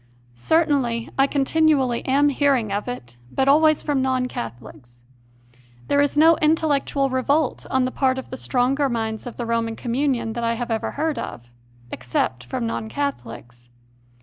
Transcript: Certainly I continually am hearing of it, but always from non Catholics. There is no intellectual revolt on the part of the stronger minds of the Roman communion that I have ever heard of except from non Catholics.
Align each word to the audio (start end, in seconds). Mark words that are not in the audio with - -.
Certainly 0.33 1.11
I 1.15 1.27
continually 1.27 2.03
am 2.07 2.29
hearing 2.29 2.71
of 2.71 2.87
it, 2.87 3.17
but 3.31 3.47
always 3.47 3.83
from 3.83 4.01
non 4.01 4.25
Catholics. 4.27 5.03
There 5.89 6.01
is 6.01 6.17
no 6.17 6.37
intellectual 6.37 7.11
revolt 7.11 7.67
on 7.69 7.85
the 7.85 7.91
part 7.91 8.17
of 8.17 8.29
the 8.31 8.35
stronger 8.37 8.89
minds 8.89 9.27
of 9.27 9.35
the 9.35 9.45
Roman 9.45 9.75
communion 9.75 10.33
that 10.33 10.43
I 10.43 10.55
have 10.55 10.71
ever 10.71 10.89
heard 10.93 11.19
of 11.19 11.43
except 11.91 12.45
from 12.45 12.65
non 12.65 12.89
Catholics. 12.89 13.69